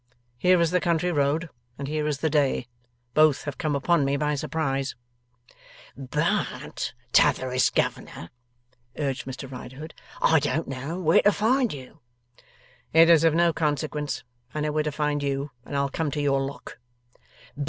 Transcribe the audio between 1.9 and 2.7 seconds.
is the day.